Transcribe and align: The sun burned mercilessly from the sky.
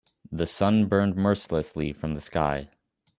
The 0.31 0.47
sun 0.47 0.87
burned 0.87 1.15
mercilessly 1.15 1.93
from 1.93 2.15
the 2.15 2.21
sky. 2.21 2.69